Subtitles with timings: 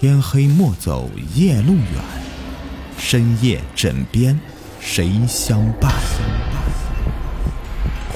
[0.00, 1.84] 天黑莫走夜路远，
[2.96, 4.38] 深夜枕边
[4.78, 5.92] 谁相伴？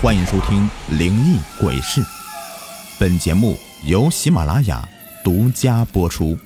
[0.01, 2.01] 欢迎收听《灵异鬼事》，
[3.01, 4.89] 本节目由喜马拉雅
[5.25, 6.39] 独家播出。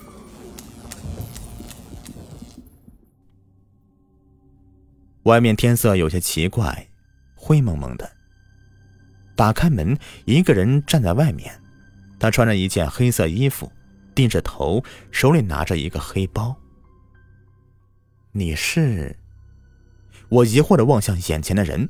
[5.24, 6.88] 外面天色有些奇怪，
[7.34, 8.10] 灰蒙蒙的。
[9.34, 11.54] 打开门，一个人站在外面，
[12.18, 13.70] 他穿着一件黑色衣服。
[14.16, 16.56] 低着头，手里拿着一个黑包。
[18.32, 19.14] 你是？
[20.30, 21.88] 我疑惑的望向眼前的人。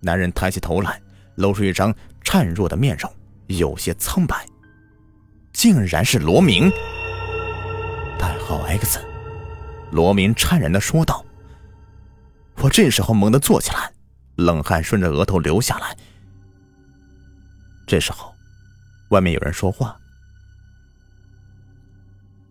[0.00, 1.02] 男人抬起头来，
[1.34, 1.92] 露出一张
[2.24, 3.12] 孱弱的面容，
[3.48, 4.46] 有些苍白。
[5.52, 6.70] 竟然是罗明，
[8.18, 9.00] 代号 X。
[9.90, 11.24] 罗明颤然的说道。
[12.58, 13.92] 我这时候猛地坐起来，
[14.36, 15.96] 冷汗顺着额头流下来。
[17.84, 18.32] 这时候，
[19.10, 19.98] 外面有人说话。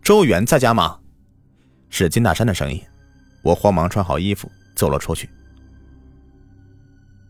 [0.02, 1.00] 周远在家吗？
[1.90, 2.82] 是金大山的声音。
[3.44, 5.30] 我慌忙穿好衣服走了出去。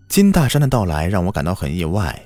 [0.08, 2.18] 金大山的到来让我感到很意外。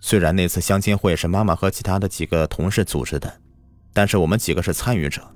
[0.00, 3.40] 虽然那次相亲会是妈妈和其他的几个同事组织的，
[3.92, 5.26] 但是我们几个是参与者，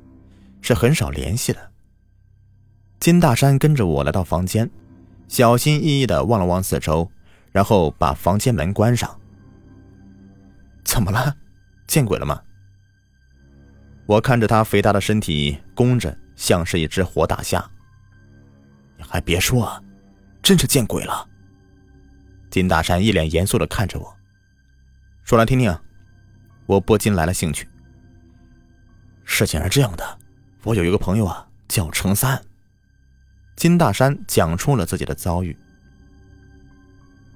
[0.60, 1.70] 是很少联系的。
[3.00, 4.70] 金大山跟着我来到房间，
[5.28, 7.10] 小心翼翼的望了望四周，
[7.50, 9.18] 然后把房间门关上。
[10.84, 11.34] 怎么了？
[11.86, 12.40] 见鬼了吗？
[14.06, 17.64] 我看着他肥大的身体弓着，像是一只活大虾。
[18.96, 19.82] 你还别说，
[20.42, 21.28] 真是见鬼了。
[22.50, 24.16] 金大山一脸严肃的看着我，
[25.24, 25.76] 说来听听。
[26.66, 27.68] 我不禁来了兴趣。
[29.24, 30.18] 事情是这样的，
[30.62, 32.40] 我有一个朋友啊，叫程三。
[33.56, 35.56] 金大山讲出了自己的遭遇。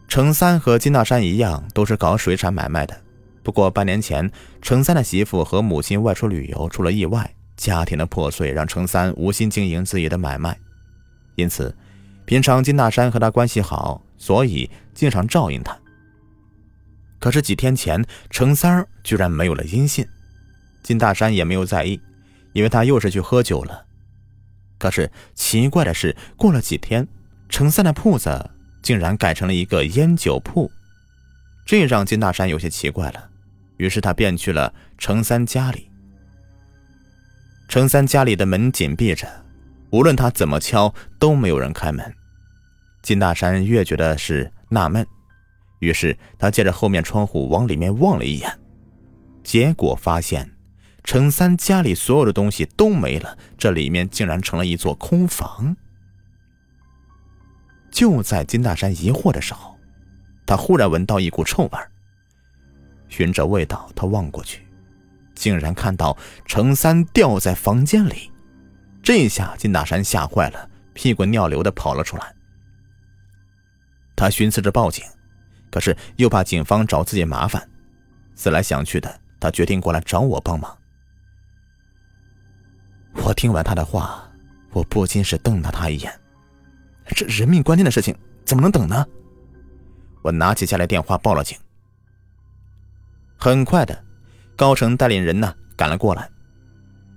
[0.08, 3.00] 程三和金大山一样，都是搞水产买卖的。
[3.46, 4.28] 不过半年前，
[4.60, 10.58] 程三的媳妇和母亲外出旅游出了意外，家庭的破碎让程三无心经营自己的买卖，
[11.36, 11.72] 因此，
[12.24, 15.78] 平常金大山和他关系好，所以经常照应他。
[17.20, 20.04] 可是几天前，程三居然没有了音信，
[20.82, 22.00] 金大山也没有在意，
[22.52, 23.86] 以为他又是去喝酒了。
[24.76, 27.06] 可是奇怪的是，过了几天，
[27.48, 28.50] 程三的铺子
[28.82, 30.68] 竟然改成了一个烟酒铺，
[31.64, 33.30] 这让金大山有些奇怪了。
[33.76, 35.90] 于是他便去了程三家里。
[37.68, 39.28] 程三家里的门紧闭着，
[39.90, 42.14] 无论他怎么敲都没有人开门。
[43.02, 45.06] 金大山越觉得是纳闷，
[45.80, 48.58] 于是他借着后面窗户往里面望了一眼，
[49.42, 50.50] 结果发现
[51.04, 55.76] 程三家里所有的东西都没了，这里面竟然成了一座空房。
[57.90, 59.76] 就在金大山疑惑的时候，
[60.46, 61.78] 他忽然闻到一股臭味。
[63.08, 64.66] 循着味道，他望过去，
[65.34, 68.30] 竟然看到程三吊在房间里。
[69.02, 72.34] 这下金大山吓坏了，屁滚尿流的跑了出来。
[74.16, 75.04] 他寻思着报警，
[75.70, 77.68] 可是又怕警方找自己麻烦，
[78.34, 80.76] 思来想去的，他决定过来找我帮忙。
[83.14, 84.28] 我听完他的话，
[84.72, 86.12] 我不禁是瞪了他一眼。
[87.06, 89.06] 这人命关天的事情怎么能等呢？
[90.22, 91.56] 我拿起家里电话报了警。
[93.36, 94.04] 很快的，
[94.56, 96.28] 高成带领人呢赶了过来，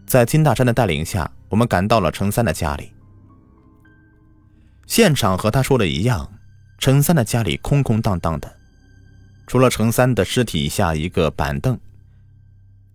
[0.06, 2.92] 在金大山的带领下，我们赶到了程三的家里。
[4.86, 6.30] 现场和他说的一样，
[6.78, 8.54] 程三的家里空空荡荡的，
[9.48, 11.80] 除了程三的尸体下一个板凳，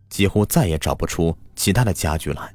[0.08, 2.54] 几乎再也找不出其他的家具来。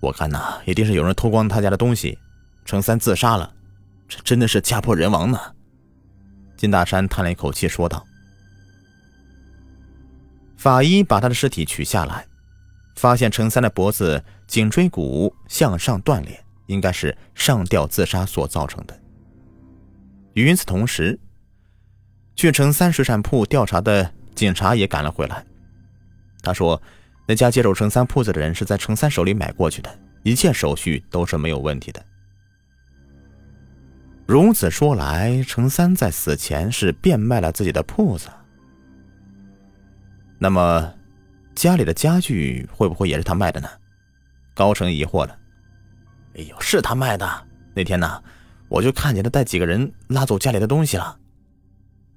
[0.00, 2.18] 我看呐，一定是有人偷光他家的东西，
[2.64, 3.52] 程三自杀了，
[4.06, 5.38] 这真的是家破人亡呢。
[6.56, 8.06] 金大山叹了一口气说道。
[10.64, 12.26] 法医把他的尸体取下来，
[12.96, 18.98] 发现程三的脖子颈椎骨向上断裂，应该是上吊自杀所造成的。
[20.32, 21.20] 与此同时，
[22.34, 25.44] 去程三水产铺调查的警察也赶了回来。
[26.42, 26.80] 他说，
[27.28, 32.02] 那家接手程三铺子的人是在程三手里买过去的，一切手续都是没有问题的。
[34.26, 38.30] 如此说来，程三在死前是变卖了自己的铺子。
[40.44, 40.92] 那么，
[41.54, 43.68] 家里的家具会不会也是他卖的呢？
[44.52, 45.34] 高成疑惑了。
[46.36, 47.26] 哎呦，是他卖的。
[47.72, 48.22] 那天呢，
[48.68, 51.18] 我就看见他带几个人拉走家里的东西了。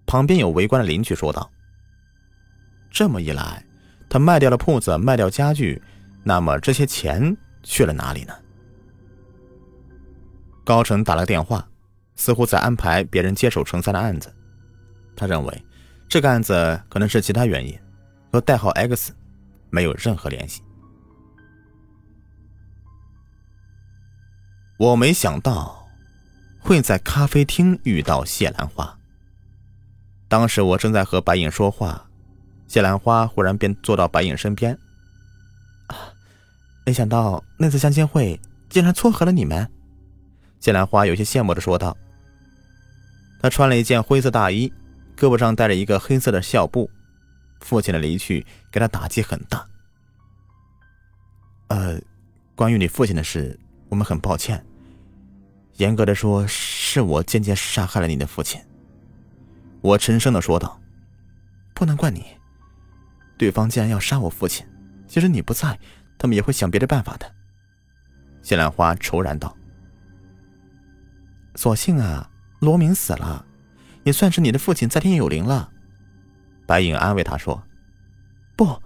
[0.06, 1.50] 旁边有围观的邻居说道。
[2.92, 3.64] 这么一来，
[4.10, 5.82] 他卖掉了铺子，卖掉家具，
[6.22, 7.34] 那么这些钱
[7.64, 8.34] 去了哪里呢？
[10.66, 11.66] 高成打了电话，
[12.18, 14.30] 似乎在安排别人接手程三的案子。
[15.16, 15.66] 他认为，
[16.10, 17.74] 这个案子可能是其他原因。
[18.32, 19.14] 和代号 X，
[19.70, 20.62] 没有任何联系。
[24.78, 25.88] 我没想到
[26.60, 28.98] 会在咖啡厅遇到谢兰花。
[30.28, 32.08] 当时我正在和白影说话，
[32.68, 34.78] 谢兰花忽然便坐到白影身边。
[36.86, 38.40] 没想到那次相亲会
[38.70, 39.70] 竟然撮合了你们。
[40.60, 41.98] 谢兰花有些羡慕的说道。
[43.42, 44.72] 她穿了一件灰色大衣，
[45.16, 46.90] 胳膊上带着一个黑色的孝布。
[47.60, 49.68] 父亲的离去给她打击很大。
[51.70, 52.00] 呃，
[52.56, 53.60] 关于你父亲的事，
[53.90, 54.66] 我们很抱歉。
[55.76, 58.60] 严格的说，是我间接杀害了你的父亲。
[59.82, 60.82] 我沉声的说道
[61.76, 62.26] ：“不能怪你。
[63.38, 64.66] 对方既然要杀我父亲，
[65.08, 65.80] 即使你不在，
[66.18, 67.32] 他们也会想别的办法的。”
[68.42, 69.56] 谢兰花愁然道
[71.56, 72.28] ：“所幸啊，
[72.60, 73.46] 罗明死了，
[74.04, 75.72] 也算是你的父亲在天有灵了。”
[76.68, 77.64] 白影安慰他说
[78.56, 78.80] ：“不，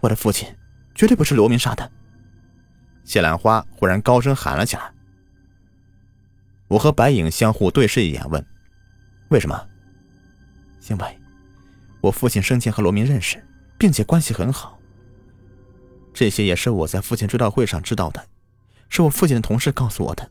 [0.00, 0.46] 我的父亲
[0.94, 1.90] 绝对不是罗明杀的。”
[3.04, 4.92] 谢兰花忽然高声喊了起来。
[6.68, 8.44] 我和白影相互对视一眼，问
[9.30, 9.68] ：“为什么？”
[10.90, 11.18] 因为，
[12.00, 13.42] 我父亲生前和罗明认识，
[13.78, 14.78] 并且关系很好。
[16.12, 18.26] 这些也是我在父亲追悼会上知道的，
[18.88, 20.28] 是我父亲的同事告诉我的。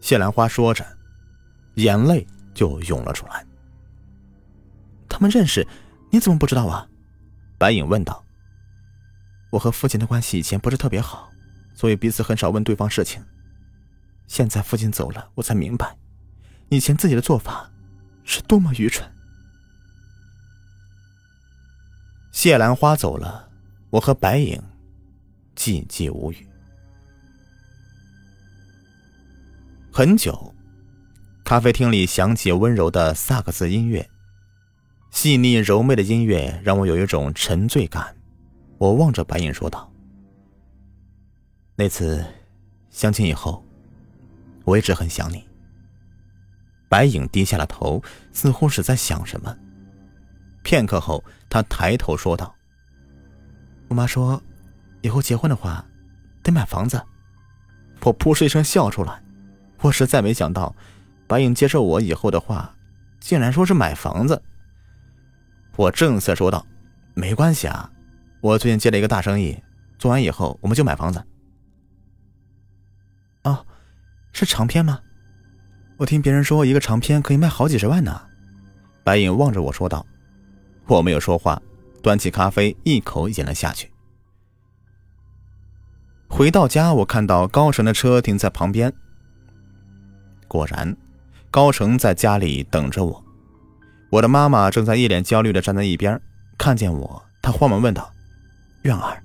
[0.00, 0.84] 谢兰花说着，
[1.76, 3.44] 眼泪就涌了出来。
[5.14, 5.64] 他们认识，
[6.10, 6.88] 你怎么不知道啊？
[7.56, 8.24] 白影问道。
[9.52, 11.30] 我和父亲的关系以前不是特别好，
[11.72, 13.24] 所以彼此很少问对方事情。
[14.26, 15.96] 现在父亲走了，我才明白，
[16.68, 17.70] 以前自己的做法
[18.24, 19.08] 是多么愚蠢。
[22.32, 23.48] 谢兰花走了，
[23.90, 24.60] 我和白影
[25.54, 26.44] 寂寂无语。
[29.92, 30.52] 很久，
[31.44, 34.10] 咖啡厅里响起温柔的萨克斯音乐，
[35.14, 38.14] 细腻柔媚的音乐让我有一种沉醉感。
[38.78, 39.88] 我望着白影说道
[41.76, 42.22] ：“那次
[42.90, 43.64] 相亲以后。”
[44.66, 45.46] 我一直很想你。
[46.88, 48.02] 白影低下了头，
[48.32, 49.56] 似乎是在想什么。
[50.64, 52.52] 片刻后，他抬头说道
[53.86, 54.42] ：“我妈说，
[55.00, 55.86] 以后结婚的话，
[56.42, 57.00] 得买房子。”
[58.02, 59.22] 我噗哧一声笑出来。
[59.80, 60.74] 我实在没想到，
[61.28, 62.74] 白影接受我以后的话，
[63.20, 64.42] 竟然说是买房子。
[65.76, 66.66] 我正色说道
[67.14, 67.90] ：“没关系啊，
[68.40, 69.62] 我最近接了一个大生意，
[69.98, 71.22] 做完以后我们就买房子。”
[73.44, 73.66] 哦。
[74.36, 74.98] 是长篇吗？
[75.96, 78.20] 我听别人说，一个长篇可以卖好几十万呢。
[79.04, 80.04] 白影望着我说道
[80.88, 81.62] ：“我没有说话，
[82.02, 83.92] 端起咖啡一口饮了下去。”
[86.26, 88.92] 回到家，我看到高成的车停在旁边。
[90.48, 90.96] 果然，
[91.52, 93.23] 高成在家里等着我。
[94.14, 96.20] 我的妈妈正在一脸焦虑的站在一边，
[96.56, 98.12] 看见我，她慌忙问道
[98.82, 99.20] ：“院儿，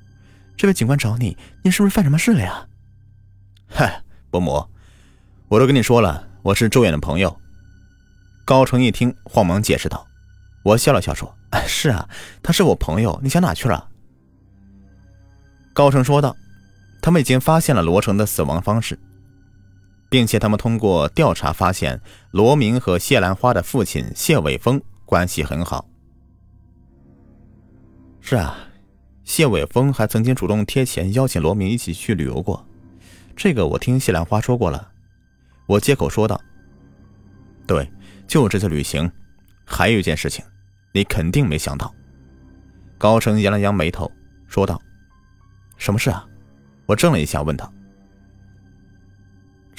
[0.58, 2.68] 这位警官找你，你是不是犯什么事了呀
[3.70, 4.02] ？”“嗨，
[4.32, 4.66] 伯母。”
[5.48, 7.40] 我都跟你说了，我是周远的朋友。
[8.44, 10.08] 高成一听，慌忙解释道
[10.66, 11.32] ：“我笑了笑说，
[11.68, 12.10] 是啊，
[12.42, 13.20] 他是我朋友。
[13.22, 13.90] 你想哪去了？”
[15.72, 16.36] 高成说道
[17.00, 18.98] ：“他们已经发现了罗成的死亡方式，
[20.10, 22.02] 并且他们通过调查发现，
[22.32, 25.88] 罗明和谢兰花的父亲谢伟峰关系很好。
[28.20, 28.58] 是啊，
[29.24, 32.66] 谢伟峰还曾经主动贴钱邀请罗明一起去旅游过。
[33.36, 34.92] 这个我听谢兰花说过了。”
[35.66, 36.40] 我接口说道
[37.68, 37.88] ：“对，
[38.28, 39.10] 就这次旅行，
[39.64, 40.44] 还有一件事情，
[40.92, 41.94] 你肯定没想到。”
[42.98, 44.12] 高成扬了扬眉头，
[44.48, 44.82] 说道
[45.78, 46.26] ：“什么事啊？”
[46.88, 47.72] 我怔了一下，问道：“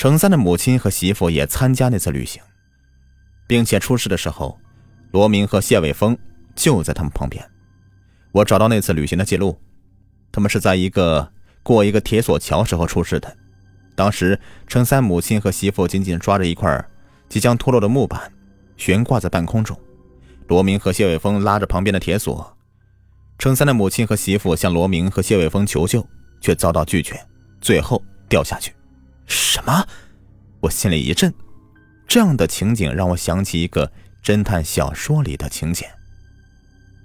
[0.00, 2.42] 程三的母亲和媳妇也参加那次旅行，
[3.46, 4.58] 并且出事的时候，
[5.10, 6.16] 罗明和谢伟峰
[6.54, 7.46] 就在他们旁边。
[8.32, 9.60] 我找到那次旅行的记录，
[10.32, 11.30] 他们是在一个
[11.62, 13.36] 过一个铁索桥时候出事的。”
[13.94, 16.82] 当时，程三母亲和媳妇紧紧抓着一块
[17.28, 18.32] 即将脱落的木板，
[18.78, 19.78] 悬挂在半空中。
[20.48, 22.56] 罗明和谢伟峰拉着旁边的铁索。
[23.38, 26.08] 程三的母亲和媳妇向罗明和谢伟峰求救，
[26.40, 27.22] 却遭到拒绝，
[27.60, 28.72] 最后掉下去。
[29.30, 29.86] 什么？
[30.60, 31.32] 我心里一震。
[32.06, 33.90] 这样的情景让我想起一个
[34.22, 35.88] 侦探小说里的情节。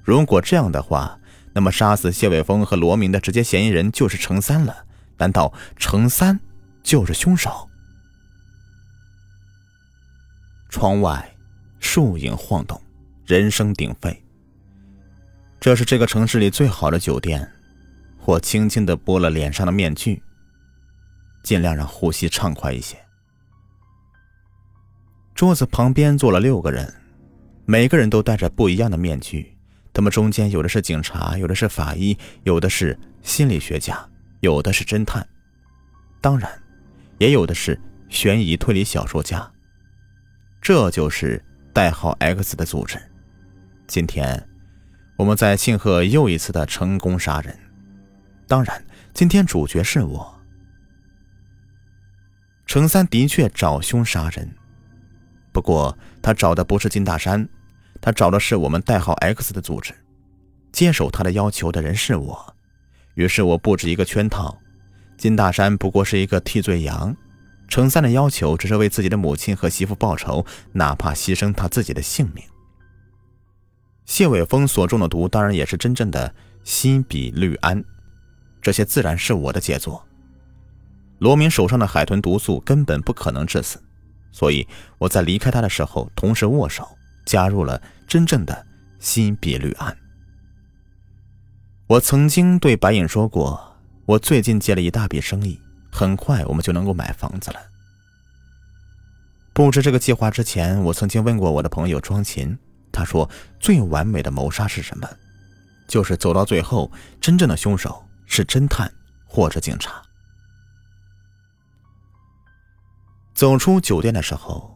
[0.03, 1.19] 如果这样的话，
[1.53, 4.85] 那么杀死谢伟峰和罗明的直接嫌疑人就是程三了。
[5.17, 6.39] 难道程三？
[6.83, 7.69] 就是凶手。
[10.69, 11.33] 窗外，
[11.79, 12.81] 树影晃动，
[13.25, 14.23] 人声鼎沸。
[15.59, 17.49] 这是这个城市里最好的酒店。
[18.25, 20.21] 我轻轻的拨了脸上的面具，
[21.45, 22.97] 尽量让呼吸畅快一些。
[25.35, 26.91] 桌子旁边坐了六个人，
[27.65, 29.55] 每个人都戴着不一样的面具，
[29.93, 34.03] 他们中间有的是警察，有的是法医，有的是心理学家，
[34.39, 35.25] 有的是侦探，
[36.19, 36.51] 当然，
[37.19, 39.47] 也有的是悬疑推理小说家。
[40.59, 41.39] 这就是
[41.71, 42.97] 代号 X 的组织。
[43.85, 44.49] 今天，
[45.15, 47.55] 我们在庆贺又一次的成功杀人。
[48.47, 48.83] 当然，
[49.13, 50.34] 今天主角是我。
[52.75, 54.53] 程三的确找凶杀人，
[55.53, 57.47] 不过他找的不是金大山。
[58.01, 59.93] 他找的是我们代号 X 的组织，
[60.73, 62.53] 接手他的要求的人是我，
[63.13, 64.59] 于是我布置一个圈套。
[65.17, 67.15] 金大山不过是一个替罪羊，
[67.69, 72.43] 程三的要求只是为自己的母亲和媳妇报仇，哪怕牺牲他自己的性命。
[74.03, 77.81] 谢伟峰所中的毒当然也是真正的西比氯胺，
[78.61, 80.05] 这些自然是我的杰作。
[81.19, 83.81] 罗明手上的海豚毒素根本不可能致死，
[84.31, 84.67] 所以
[84.97, 86.87] 我在离开他的时候同时握手。
[87.25, 88.67] 加入了真正的
[88.99, 89.97] 新比率案。
[91.87, 95.59] 我曾经对白影说过，我最近接了一大笔生意，
[95.91, 97.59] 很快我们就能够买房子了。
[99.53, 102.55] 布置这个计划之前，我曾经问过我的朋友庄琴，
[102.91, 103.27] 他说
[103.59, 105.09] 最完美的谋杀是什么？
[105.87, 108.93] 就是走到最后，真正的凶手是侦探
[109.25, 109.99] 或者警察。
[113.35, 114.71] 走出酒店的时候。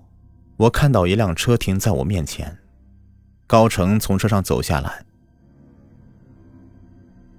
[0.57, 2.59] 我看到一辆车停在我面前，
[3.47, 5.05] 高成从车上走下来。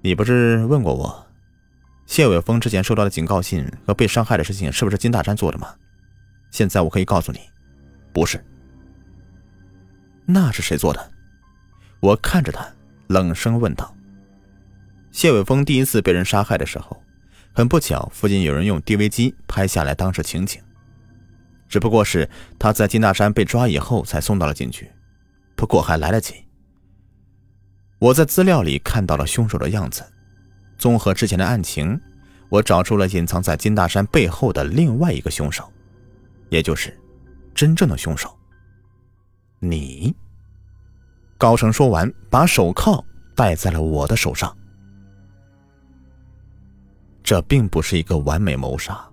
[0.01, 1.27] 你不是问过我，
[2.07, 5.75] 谢伟峰之前收到的警告信和被伤害的事情是不是金大山做的吗？
[6.49, 7.39] 现在我可以告诉你，
[8.11, 8.43] 不是。
[10.25, 11.11] 那是谁做的？
[11.99, 12.67] 我看着他，
[13.05, 13.95] 冷声问道。
[15.11, 16.99] 谢伟峰第一次被人杀害的时候，
[17.53, 20.59] 很不巧，附近有人用 DV 机拍下来当时情景。
[21.71, 24.91] 只不过是他在金大山被抓以后才送到了警局，
[25.55, 26.35] 不过还来得及。
[27.97, 30.03] 我在资料里看到了凶手的样子，
[30.77, 31.97] 综合之前的案情，
[32.49, 35.71] 我找出了隐藏在金大山背后的另外一个凶手，
[36.49, 36.99] 也就是
[37.55, 38.37] 真正的凶手。
[39.59, 40.13] 你。
[41.37, 44.55] 高成说完，把手铐戴在了我的手上。
[47.23, 49.10] 这并不是一个完美谋杀。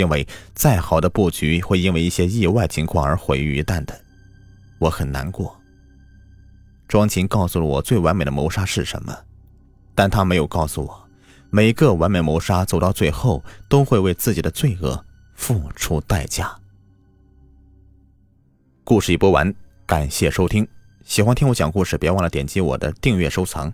[0.00, 4.00] 因为再好的布局会因为一些意外情况而毁于一旦的，
[4.78, 5.54] 我很难过。
[6.88, 9.14] 庄琴告诉了我最完美的谋杀是什么，
[9.94, 11.08] 但他没有告诉我，
[11.50, 15.04] 每个完美谋杀走到最后都会为自己的罪恶
[15.34, 16.50] 付出代价。
[18.82, 19.54] 故事已播完，
[19.86, 20.66] 感谢收听，
[21.04, 23.70] 喜欢听我讲故事，别忘了点击我的订阅收藏。